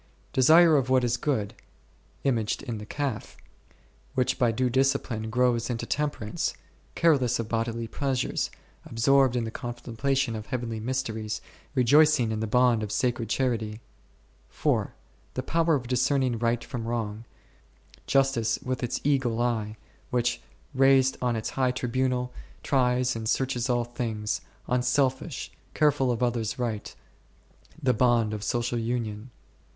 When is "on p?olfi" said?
23.69-23.69